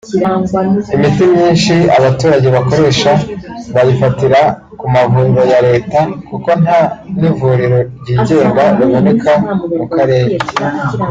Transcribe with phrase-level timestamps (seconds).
[0.95, 3.11] Imiti myinshi abaturage bakoresha
[3.73, 4.39] bayifatira
[4.79, 6.79] ku mavuriro ya Leta kuko nta
[7.19, 9.31] n’ivuriro ryigenga riboneka
[9.77, 10.33] mu karere